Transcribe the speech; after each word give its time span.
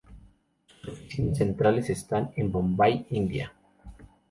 Sus 0.83 0.93
oficinas 0.95 1.37
centrales 1.37 1.91
están 1.91 2.31
en 2.35 2.51
Bombay, 2.51 3.05
India. 3.11 3.53